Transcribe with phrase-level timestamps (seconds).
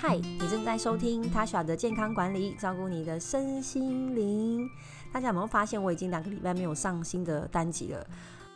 [0.00, 4.70] 嗨，你正在收听 Tasha 的健康管理，照顾你的身心灵。
[5.12, 8.06] 大家有没有发现，我已经两个礼拜没有上新的单集了？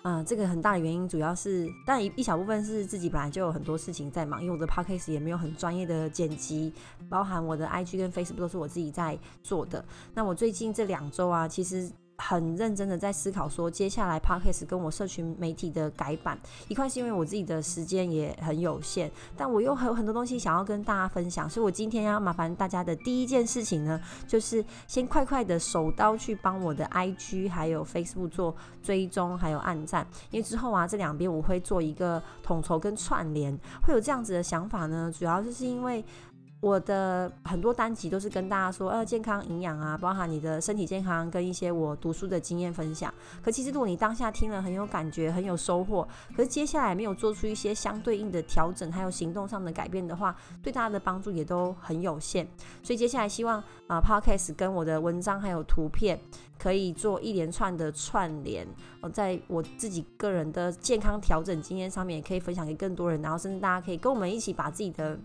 [0.04, 6.72] 嗯，这个很大的原因主要是，当然一一小部分是自己本来就有很多事情在忙，因为我的 podcast 也没有很专业的剪辑，
[7.08, 9.84] 包含我的 IG 跟 Facebook 都是我自己在做的。
[10.14, 11.90] 那我最近这两周啊，其实。
[12.24, 33.52] 很认真的在思考，说接下来 podcast 跟我社群媒体的改版，一块是因为我自己的时间也很有限，但我又还有很多东西想要跟大家分享，所以我今天要麻烦大家的第一件事情呢，就是先快快的手刀去帮我的 IG 还有 Facebook 做追踪还有按赞，因为之后啊这两边我会做一个统筹跟串联，
[33.84, 36.04] 会有这样子的想法呢，主要就是因为。
[36.62, 43.12] 我的很多单集都是跟大家说，呃，健康营养啊，包含你的身体健康跟一些我读书的经验分享。
[43.42, 52.46] 可其实如果你当下听了很有感觉，很有收获，可是接下来没有做出一些相对应的调整，还有行动上的改变的话，对大家的帮助也都很有限。
[52.80, 56.16] 所以接下来希望啊，Podcast 跟我的文章还有图片
[56.60, 58.64] 可以做一连串的串联，
[59.00, 65.18] 我在我自己个人的健康调整经验上面也可以分享给更多人，然后甚至大家可以跟我们一起把自己的。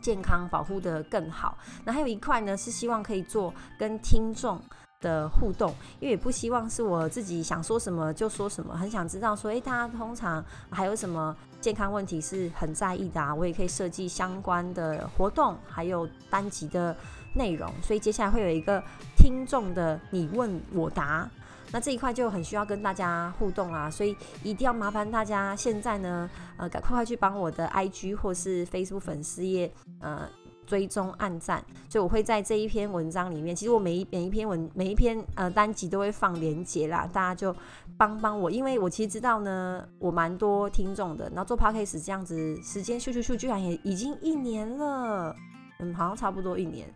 [0.00, 4.60] 健康保护的更好，那还有一块呢，是希望可以做跟听众
[5.00, 13.34] 的互动，因为也不希望是我自己想说什么就说什么，很想知道说，诶，大家通常还有什么健康问题是很在意的啊？
[13.34, 16.96] 我也可以设计相关的活动，还有单集的
[17.34, 18.82] 内容，所以接下来会有一个
[19.16, 21.28] 听众的你问我答。
[21.72, 30.28] 那这一块就很需要跟大家互动啦，所以一定要麻烦大家现在呢，呃，赶快快去帮我的 IG 或是 Facebook 粉丝页，呃，
[30.66, 31.62] 追踪按赞。
[31.88, 37.54] 所以我会在这一篇文章里面，其实我每一每一篇文每一篇呃单集都会放连接啦，大家就
[37.98, 45.34] 帮帮我，因为我其实知道呢，我蛮多听众的，然后做 Podcast 这样子，时间咻咻咻，居然也已经一年了，
[45.80, 46.88] 嗯，好像差不多一年。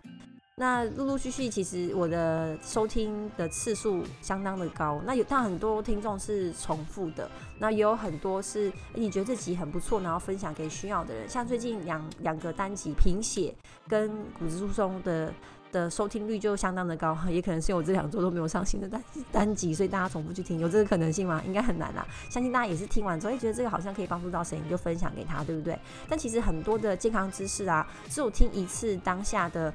[0.60, 5.00] 那陆陆续续，其实我的收听的次数相当的高。
[5.06, 7.26] 那有，但很多听众是重复的。
[7.58, 11.26] 那也有很多是你觉得这集很不错，然后分享给需要的人。
[11.26, 13.54] 像最近两两个单集贫血
[13.88, 15.32] 跟骨质疏松的
[15.72, 19.02] 的收听率就相当的高，也可能是我这两周都没有上新的单
[19.32, 21.42] 单集，所以大家重复去听，有这个可能性吗？
[21.46, 22.06] 应该很难啦。
[22.28, 25.78] 相信大家也是听完之后，哎，觉得这个好像可以帮助到谁，你就分享给他，对不对？
[26.06, 29.72] 但其实很多的健康知识啊，只有听一次当下的。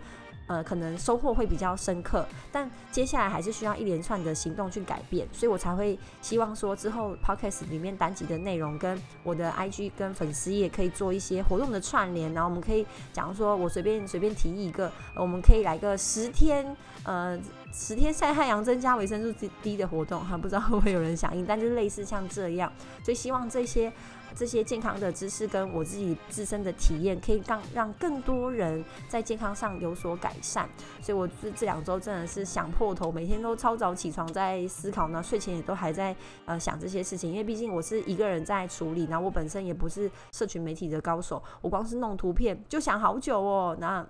[0.48, 17.40] 呃，可能收获会比较深刻，但接下来还是需要一连串的行动去改变，所以我才会希望说之后 podcast 里面单集的内容跟我的 IG 跟粉丝也可以做一些活动的串联，然后我们可以，假如说我随便随便提议一个，我们可以来个十天，呃，
[17.78, 22.72] 十天晒太阳增加维生素 D 的活动，哈，不知道会不会有人响应，但就类似像这样，
[23.04, 23.92] 所以希望这些。
[24.36, 30.68] 这些健康的知识跟我自己自身的体验，可以让让更多人在健康上有所改善。
[31.00, 37.32] 所以，我这这两周真的是想破头，每天都超早起床在思考呢，睡前也都还在呃想这些事情。
[37.32, 43.78] 因为毕竟我是一个人在处理，然后我本身也不是社群媒体的高手，我光是弄图片就想好久哦。
[43.80, 44.06] 那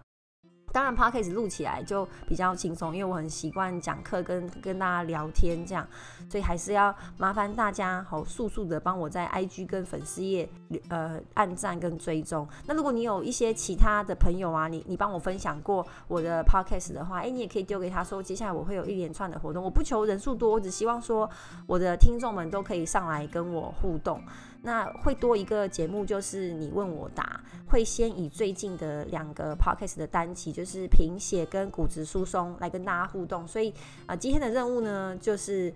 [0.75, 5.87] 当然 p o d c a s 录起来就比较轻松，因为我很习惯讲课跟跟大家聊天这样，
[6.29, 10.49] 所以还是要麻烦大家好速速的帮我在 IG 跟粉丝页
[10.89, 12.45] 呃按赞跟追踪。
[12.65, 21.29] 那如果你有一些其他的朋友啊，你你帮我分享过我的 Podcast 的话，哎，你也可以丢给他说，接下来我会有一连串的活动，我不求人数多，我只希望说
[21.67, 24.21] 我的听众们都可以上来跟我互动。
[24.65, 33.47] 那会多一个节目，就是你问我答，会先以最近的两个 podcast 的单集，就是贫血跟骨质疏松来跟大家互动。
[33.47, 33.73] 所以
[34.07, 35.73] 啊，今天的任务呢，就是。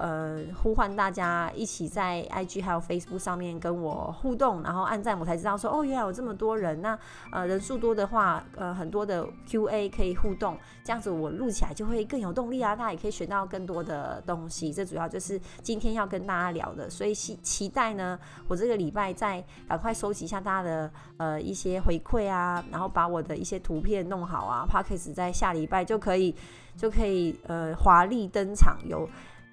[0.00, 6.80] 呃，呼唤大家一起在 IG 还有 Facebook 上面跟我互动，然后按赞，我才知道说哦，原来有这么多人。
[6.80, 6.96] 那
[7.32, 12.76] 呃，人数多的话，呃，很多的 QA 可以互动，这样子我录起来就会更有动力啊。
[12.76, 14.72] 大家也可以学到更多的东西。
[14.72, 26.34] 这主要就是今天要跟大家聊的，所以期期待呢，我这个礼拜再赶快收集一下大家的呃一些回馈啊，然后把我的一些图片弄好啊 p a c k e s 在下礼拜就可以
[26.76, 29.08] 就可以呃华丽登场有。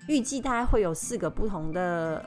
[0.08, 2.24] 预计大概会有四个不同的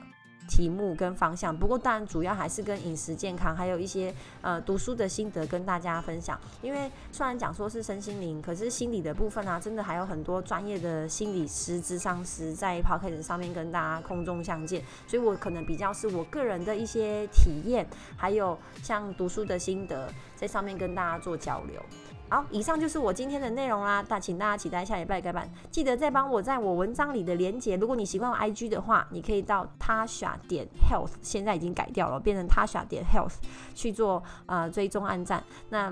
[0.48, 6.40] 题目跟方向，不过当然主要还是跟饮食健康，还有一些呃读书的心得跟大家分享。
[6.62, 17.86] 因为虽然讲说是身心灵，可是心理的部分啊，真的还有很多专业的心理师、智商师在 p o c a s t 上面跟大家空中相见，所以我可能比较是我个人的一些体验，
[18.16, 21.82] 还有像读书的心得，在上面跟大家做交流。
[22.30, 24.02] 好，以上就是我今天的内容啦。
[24.02, 25.48] 大，请大家期待下礼拜改版。
[25.70, 27.74] 记得再帮我在我文章里的连接。
[27.76, 33.36] 如果你习惯用 IG 的话，你可以到 Tasha 点 Health，现在已经改掉了，变成 Tasha 点 Health
[33.74, 35.42] 去做呃追踪按赞。
[35.70, 35.90] 那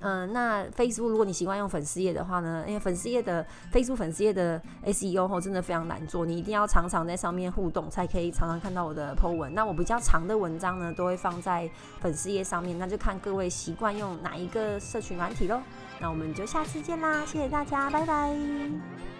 [0.00, 9.54] 嗯，那 Facebook 如果你习惯用粉丝页的话呢，因为粉丝页的 Facebook 粉丝页的 SEO 后真的非常难做，你一定要常常在上面互动，才可以常常看到我的 po 文。
[9.54, 11.70] 那我比较长的文章呢，都会放在
[12.00, 15.60] 粉丝页上面，那就看各位习惯用哪一个社群软体喽。
[16.00, 19.19] 那我们就下次见啦，谢谢大家，拜拜。